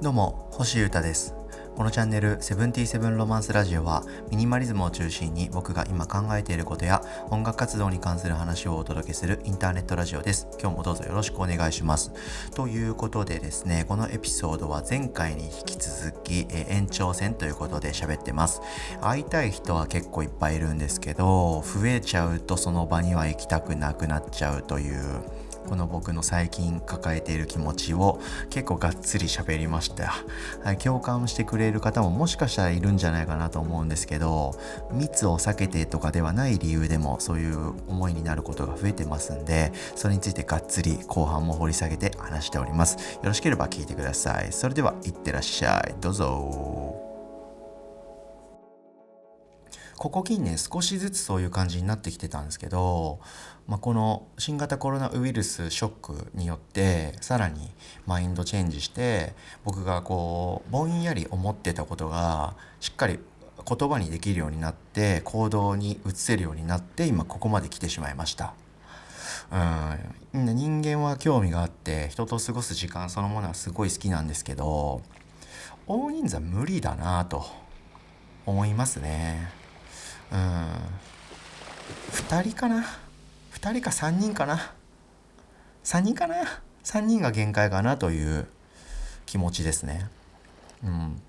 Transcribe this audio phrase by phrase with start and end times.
[0.00, 1.34] どうも星優太です。
[1.76, 10.48] このチャンネル「セブンティセブンロマンスラジオ」はミニマリズムを中心に僕が今考えていることや音楽活動に関する話をお届けするインターネットラジオです。
[10.60, 12.12] 今日もどうぞよろしくお願いします。
[12.54, 18.60] ということでですねこのエピソードは前回に引き続き、え延長戦ということで喋ってます。
[19.00, 25.22] 会いたい人は結構いっぱいいるんですけど増えちゃうとその場には行きたくなくなっちゃうという
[25.68, 30.14] この僕の最近抱えている気持ちを結構がっつり喋りました、
[30.64, 34.58] はい、共感してくれる方ももしかしたらいるんじゃないかなと思うんですけど
[34.92, 42.96] 密を避けてとかではない理由でもそういう思いになることが増えてますんでそれについてがっつり後半も掘り下げて話しております。
[43.16, 44.52] よろしければ聞いてください。
[44.52, 45.94] それではいってらっしゃい。
[46.00, 47.07] どうぞ。
[49.98, 53.18] ここ近年少しずつそういう感じになってきてたんですけど、
[53.66, 57.68] まあ、この新型コロナウイルスショックによってさらに
[58.06, 59.34] マインドチェンジして
[59.64, 63.18] 僕がこうぼんやり思ってたことがしっかり
[63.66, 68.54] 言葉にできるようになって行動に移せるようになって今ここまで来てしまいました。
[70.32, 75.00] うん、人間は興味があって人と過ごす時間そのものはすごい好きなんですけど
[75.86, 77.46] 大人数は無理だなと
[78.46, 79.67] 思いますね。
[80.32, 80.38] うん。
[82.12, 82.84] 2人かな
[83.52, 84.72] ？2人か3人かな
[85.84, 86.36] ？3人かな
[86.84, 88.46] ？3人が限界かなという
[89.26, 90.08] 気持ちですね。
[90.84, 91.20] うん。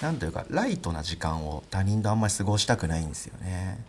[0.00, 3.84] なんというかライトな時間を他人とあんまり過ごしたくないんですよね。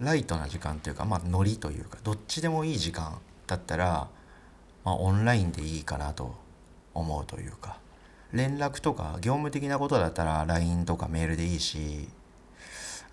[0.00, 4.08] ライトな時間というかまあノリというかどっちでもいい時間だったら、
[4.84, 6.34] まあ、オンラインでいいかなと
[6.94, 7.78] 思うというか。
[8.32, 12.08] 連絡とか業務的なことだったら LINE とかメールでいいし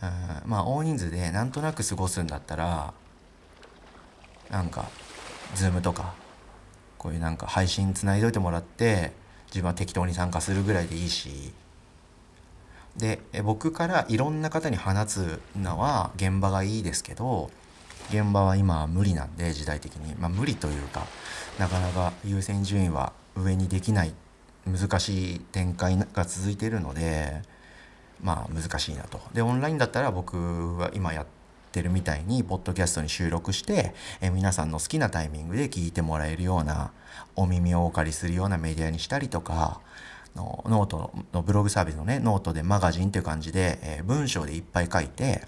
[0.02, 0.50] うん。
[0.50, 2.94] まあ大人数でなんとなく過ごすんだったら
[4.50, 4.90] なんか
[5.56, 6.14] Zoom とか
[6.98, 9.12] こういうなんか配信つないどいてもらって
[9.48, 11.54] 自分は適当に参加するぐらいでいいし。
[12.98, 17.52] で僕からいろんな方に放つのは現場がいいですけど
[18.10, 20.16] 現場は今無理なんで時代的に。
[20.16, 21.06] まあ無理というか
[21.60, 24.14] なかなか優先順位は上にできない
[24.66, 27.42] 難しい展開が続いているので
[28.22, 29.20] まあ難しいなと。
[29.34, 31.26] でオンラインだったら僕は今やっ
[31.72, 36.92] てるみたいにポッドキャストに収録して、え皆さんの好きなタイミングで聞いてもらえるような
[37.36, 39.82] お耳をお借りするようなメディアにしたりとか
[40.36, 45.42] のノートのブログサービスのねノートでマガジンっていう感じで、え、文章でいっぱい書いて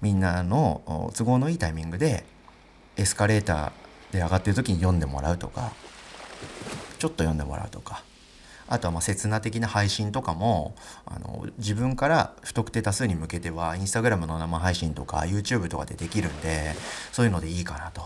[0.00, 2.24] みんなの都合のいいタイミングで
[2.96, 5.72] エスカレーターで上がってる時に読んでもらうとか
[6.98, 8.02] ちょっと読んでもらうとか
[8.72, 10.74] あとはまあ刹那的な配信とかも
[11.04, 16.74] あの自分から不特定多数に向けてはインスタグラムの生配信とか YouTube とかでできるんで
[17.12, 18.02] そういうのでいいかなと。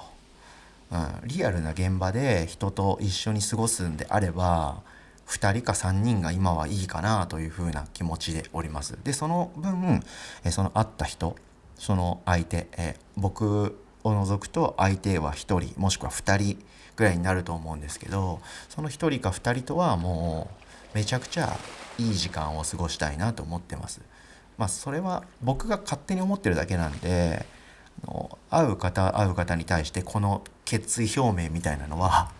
[0.90, 4.82] うん、リアルな現場で人と一緒に過ごすんであれば
[5.28, 8.98] 2人か3人が今はいいかなというふうな気持ちでおります。
[9.04, 10.02] でその分
[10.44, 11.36] えその会った人
[11.76, 16.58] その相手え僕を除くと相手は1人もしくは2人
[16.96, 20.50] ぐらいになると思うんですけどその1人か2人とはも
[20.94, 21.56] うめちゃくちゃ
[21.98, 24.00] いい時間を過ごしたいなと思ってます。
[24.58, 27.44] まあ、それは僕が勝手に思ってるだけなんで
[28.50, 32.30] 会う方会う方に対してこの決意表明みたいなのは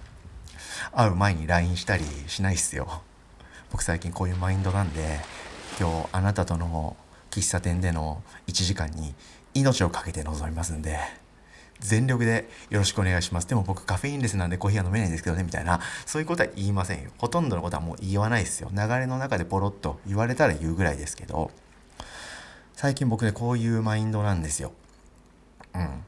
[0.92, 3.02] 会う前に LINE したりしないっすよ。
[3.70, 5.20] 僕最近こういうマインドなんで
[5.78, 6.96] 今日あなたとの
[7.30, 9.14] 喫茶店での1時間に
[9.52, 11.25] 命を懸けて臨みますんで。
[11.80, 13.46] 全力でよろしくお願いします。
[13.46, 17.10] でも僕カフェインレスなんでコーヒーは飲めないんですけどね、みたいな、そういうことは言いませんよ。
[17.18, 18.70] ほとんどのことはもう言わないですよ。
[18.72, 21.50] 流れの中でポロッと言われたら言うぐらいですけど、
[22.74, 24.72] 最近僕ね、こういうマインドなんですよ。
[25.74, 26.04] うん。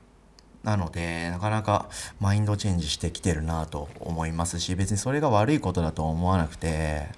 [0.63, 1.89] なので、なかなか
[2.21, 7.09] マインドチェンジしてきてるなと思いますし、別にそれが悪いことだと思わなくて、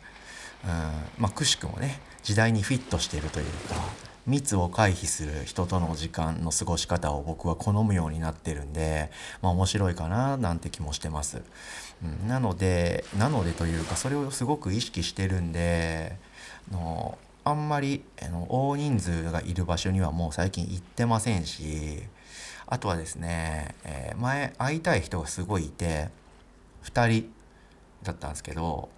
[0.65, 0.71] うん、
[1.19, 9.11] まあ、くしくもね、時代にフィットしているというか、密を回避する人との時間の過ごし方を僕は好むようになってるんで、
[9.43, 11.43] まあ、面白いかななんて気もしてます。
[12.03, 16.17] うん、なのでなのでというかそれをすごく意識してるんで
[16.71, 22.03] のあんまりあの大人数がいる場所にはもう最近行ってませんし
[22.67, 26.09] あとはですね、えー、前会いたい人がすごいいて
[26.85, 27.33] 2人
[28.03, 28.89] だったんですけど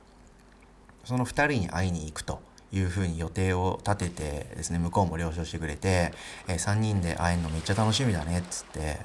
[1.04, 2.40] その2人に会いに行くと。
[2.72, 4.22] いうふうに予定を立てて
[4.56, 6.12] ですね向こうも了承してくれて、
[6.48, 8.98] えー、3人で会えるのめっちゃ楽しみだねっつって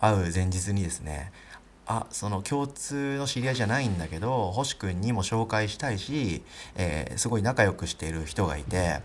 [0.00, 1.32] 会う前日にですね
[1.86, 6.42] あその共通の知り合いじゃないんだけど星君にも紹介したいし、
[6.76, 9.00] えー、すごい仲良くしている人がいて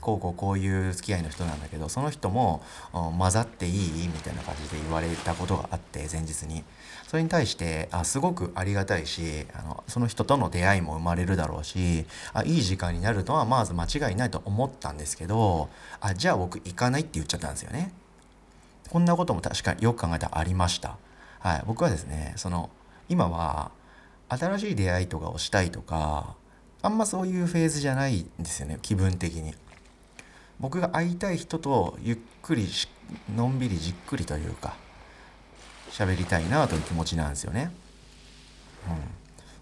[0.00, 2.62] こうこうこういう付き合いの人なんだけどその人も
[2.92, 6.64] 混ざっていいみたいな感じで言われたことがあって前日に。
[7.06, 15.68] それに対してあすごくありがたいしあのその人との出会いも生まれるだろうしあいい時間になるのはまず間違いないと思ったんですけど
[16.00, 17.92] あじゃあ僕行かないって言っちゃったんですよね。
[18.90, 20.96] こんなことも確かによく考えたらありました。
[21.40, 21.62] はい。
[21.66, 22.70] 僕はですねその
[23.08, 23.70] 今は
[24.28, 26.34] 新しい出会いとかをしたいとか
[26.82, 29.54] あんまそういうフェーズじゃないんですよね気分的に。
[30.60, 32.66] 僕が会いたい人とゆっくり
[33.34, 34.76] のんびりじっくりというか
[35.90, 37.70] 喋りたいなという気持ちなんですよね。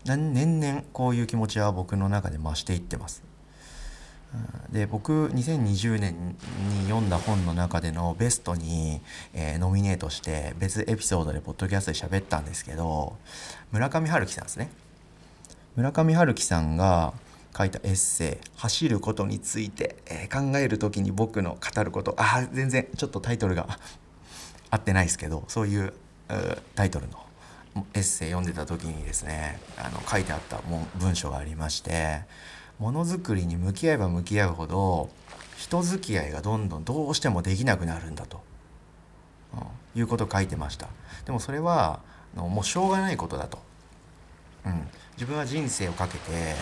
[0.07, 3.23] うん、年々こういう気持ちは僕の中で増していってます。
[4.71, 6.37] で僕2020年
[6.69, 9.01] に読んだ本の中でのベストに、
[9.33, 13.17] えー、ノミネートして別エピソードでポッドキャストで喋ったんですけど
[13.71, 14.71] 村上春樹さんですね
[15.77, 17.15] 村上春樹さんが
[17.57, 23.79] 書いたエッセイ「走ることについて、えー、考える時に僕の語ること」あ全然ちょっとタイトルが
[24.71, 25.93] 合ってないですけどそういう
[26.75, 27.25] タイトルの
[27.95, 30.61] エッセイ読んでた時にですねあの書いてあった
[30.97, 32.23] 文章がありまして
[32.79, 35.11] ものづくりに向き合えば向き合うほど
[35.57, 38.43] 人付き合いがどんどんどうしてもできなくなるんだと、
[39.55, 39.57] う
[39.97, 40.89] ん、いうことを書いてました。
[41.25, 42.01] でもそれは
[42.35, 43.59] もうしょうがないことだと、
[44.67, 46.55] うん、自分は人生をかけて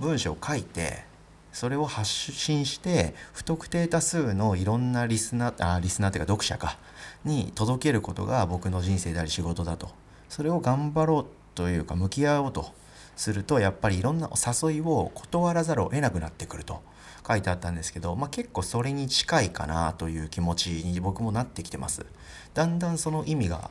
[0.00, 1.04] 文章を書いて
[1.52, 6.76] それを発信して不特定多数のいろんなリスナーあリスナーというか読者か
[7.24, 9.88] に届けることが僕の人生であり仕事だと。
[10.28, 12.72] それを頑張ろうというか向き合おうと
[13.16, 16.82] するとやっぱりいろんな誘いを断らざるを得なくなってくると。
[17.26, 22.06] 書いてあったんですけど、まあ、結構それに近いかなという気持ちに僕もなってきてます。
[22.54, 23.70] だんだんその意味が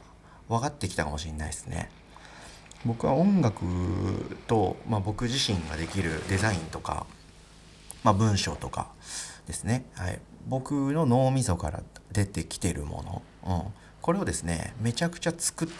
[0.50, 1.90] 分かってきたかもしれないですね。
[2.86, 3.66] 僕は音楽
[4.48, 7.08] と、まあ、僕自身ができるデザインとか、
[8.04, 8.88] まあ、文章とか
[9.48, 15.74] ですね、はい、僕の脳みそから出てきてるもの、うん、これをですねめちゃくちゃ作って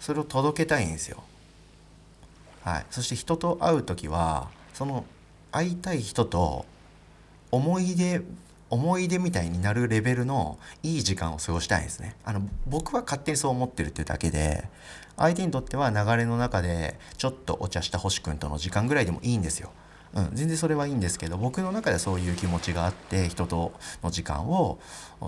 [0.00, 1.22] それを届けたいんですよ。
[2.64, 5.04] はい、そして人と会う時はその
[5.50, 6.64] 会いたい人と
[7.50, 8.22] 思い出
[8.72, 12.16] 思い出みたいになるレベルのいい時間を過ごしたいんですね。
[12.24, 14.64] あの僕は勝手にそう思ってるっていうだけで
[15.18, 19.72] 相手にとっては流れの中でちょっとお茶した星君との時間ぐらいでもいいんですよ。
[20.14, 24.78] うん、全然それはいいんですけど僕の中ではそういう気持ちがあって人との時間を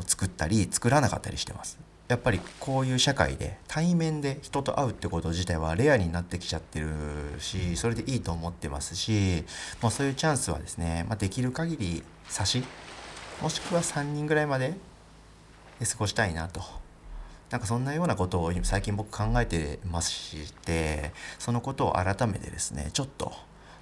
[0.07, 1.79] 作ったり作らなかったりしてます。
[2.09, 6.89] やっぱりこういう社会で対面で人と会うってこと自体はレアになってきちゃってる
[7.41, 9.45] しそれでいいと思ってますし
[9.83, 12.63] もうそういうチャンスはですね、まあ、できる限り差し
[13.41, 14.75] もしくは3人ぐらいまで
[15.81, 16.63] 過ごしたいなと。
[17.51, 23.33] なんかそんなようなことを最近僕考えてましてそのことを改めてですねちょっと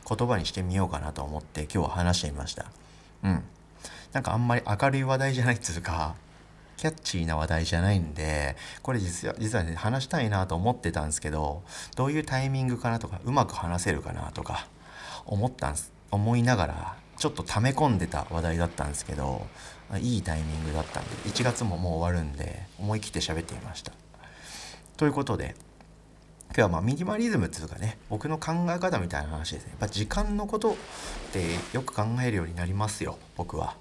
[0.06, 2.66] 言葉にしてみようかなと思って今日は話してみました。
[3.22, 3.42] うん。
[4.12, 6.14] なんかあんまり明るい話題じゃないっつうか
[6.76, 11.62] キャッチーな話題じゃないんでこれ実は実はね話したいなと思ってたんですけど
[11.96, 14.66] どういうタイミングかなとかうまく話せるかなとか
[15.24, 19.46] 思ったんす思いながらちょっと溜め込んでた話題だったんですけど
[20.00, 23.92] いいタイミングだったんで1月ももう終わるんで思い切って喋っていました。
[24.96, 25.54] ということで
[26.54, 29.70] 今日はまミニマリズムっていうかね僕の考え方みたいな話ですね。
[29.70, 30.74] やっぱ時間のことっ
[31.32, 33.74] てよく考えるようになりますよ僕は。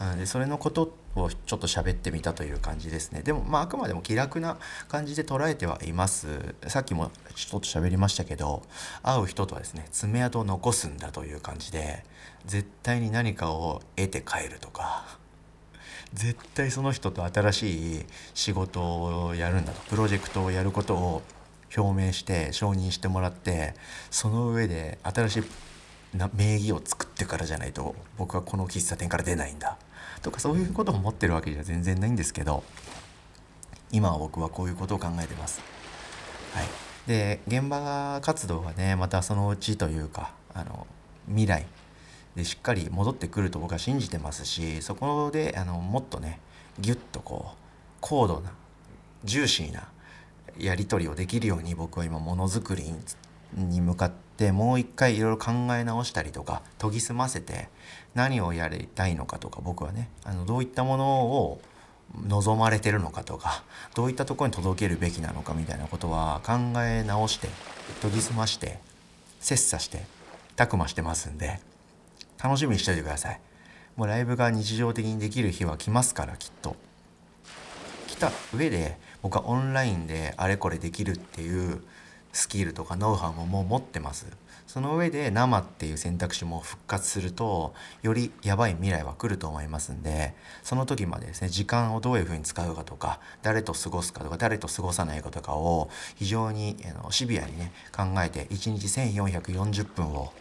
[0.00, 3.22] うんでそれのことをちょっと喋ってみたという感じですね。
[3.22, 4.58] でもまああくまでも気楽な
[4.88, 6.56] 感じで捉えてはいます。
[6.66, 8.64] さっきもちょっと喋りましたけど
[9.04, 12.04] 会う人とはですね爪痕を残すんだという感じで
[12.44, 15.18] 絶対に何かを得て帰るとか
[16.12, 18.80] 絶対その人と新しい仕事
[19.26, 21.22] をやるんだとプロジェクトをやることを
[21.76, 23.74] 表明して承認してもらって
[24.10, 25.42] その上で新しい
[26.34, 29.76] 名義を作ってからじゃないと僕はこの喫茶店から出ないんだ
[30.22, 32.62] とかそういうことを思ってるわけじゃ全然ないんですけど
[33.92, 35.60] 今は僕はこういうことを考えてます。
[36.52, 36.66] はい、
[37.06, 40.86] で現場活動はねまたそのうちというかあの
[41.28, 41.66] 未来
[42.34, 46.40] でしっかり戻ってくると僕は信じてますしそこであのもっとね
[46.78, 47.56] ギュッとこう
[48.00, 48.52] 高度な
[49.24, 49.88] ジューシーな
[50.58, 52.94] やり取りをできるように僕は今ものづくり
[53.54, 57.68] に向かってもう一回いろいろ考え直したりとか研ぎ澄ませて
[58.14, 61.60] 何をやりたいのかとか僕はねあのどういったものを
[62.26, 67.48] 望まれてるのかとかどういったところに届けるべきなのかみたいなことは考え直して
[68.02, 68.78] 研ぎ澄まして
[69.40, 70.04] 切磋して
[70.54, 71.60] たくましてますんで
[72.42, 73.40] 楽しみにしておいてください。
[73.96, 76.76] もうライブが日常的にできる日は来ますからきっと。
[78.16, 81.82] た上で僕はオンラインであれこれできるっていう
[82.32, 84.26] スキルとかノウハウももう持ってます。
[84.66, 96.76] その上で生っていう選択肢も復活するとよりやばい未来は来ると思いますんでその時までですね時間をどういうふうに使うかとか誰と過ごすかとか誰と過ごさないかとかを非常に
[97.10, 100.32] シビアにね考えて1日1440分を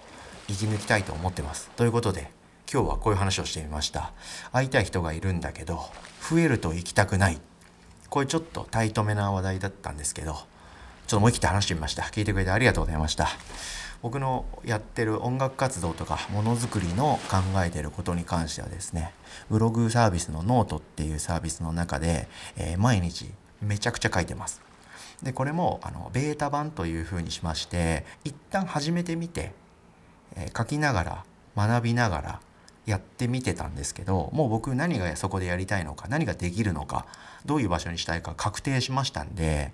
[0.48, 1.70] 生き抜きたいと思ってます。
[1.78, 2.32] ということで
[2.72, 4.12] 今日はこういう話をしてみました。
[4.52, 5.80] 会いたい人がいるんだけど
[6.30, 7.40] 増えると行きたくない。
[8.10, 10.42] こういうちょっとタイトめな話題だったんですけどちょっ
[11.08, 12.04] と思い切って話してみました。
[12.04, 13.28] 聞いてくれてありがとうございました。
[14.02, 19.12] 僕のやってる音楽活動とかものづくりの考えてることに関してはですね
[19.50, 23.32] ブログサービスのノートっていうサービスの中で、えー、毎日
[23.62, 24.62] めちゃくちゃ書いてます。
[25.24, 29.54] でこれもあのベータ版というふうにしまして一旦始めてみて、
[30.36, 32.40] えー、書きながら学びながら
[32.86, 37.06] やってみてたんですけどもう僕何がそこでやりたいのか何ができるのか
[37.46, 39.72] どういう場所にしたいか確定しましたんで、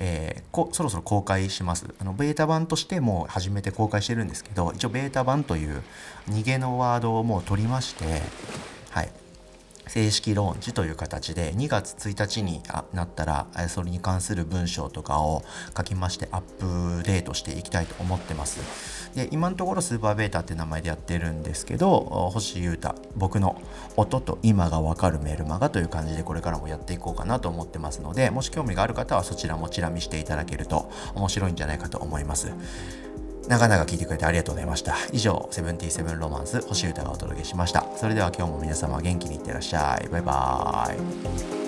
[0.00, 1.86] えー、そろそろ公開します。
[1.98, 5.82] あのベータ版としてもう始めて公開してるんですけど一応ベータ版という
[6.28, 8.22] 逃げのワードをもう取りまして
[8.90, 9.10] はい。
[9.88, 15.42] 正式ローンチという形で2月1日になったらそれに関する文章とかを
[15.76, 18.60] 書きましてアップデートしていきたいと思ってます。
[19.14, 23.60] で今のところスーパーベータって名前でやってるんですけど星優太僕の
[23.96, 32.52] 音と今がわかるメルマガという感じでこれからもやっていこうかなと思ってますのでもし興味がある方はそちらもチラ見していただけると面白いんじゃないかと思います。
[33.48, 34.94] 長々聞いてくれてありがとうございました。
[35.10, 37.86] 以上、セブンティーセブンロマンス、星歌がお届けしました。
[37.96, 40.08] それでは今日も皆様元気にいってらっしゃい。
[40.08, 41.67] バイバーイ。